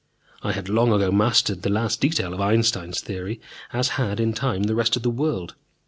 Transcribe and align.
I 0.41 0.53
had 0.53 0.67
long 0.67 0.91
ago 0.91 1.11
mastered 1.11 1.61
the 1.61 1.69
last 1.69 2.01
detail 2.01 2.33
of 2.33 2.41
Einstein's 2.41 3.01
theory, 3.01 3.39
as 3.71 3.89
had, 4.01 4.19
in 4.19 4.33
time, 4.33 4.63
the 4.63 4.73
rest 4.73 4.95
of 4.95 5.03
the 5.03 5.11
world. 5.11 5.53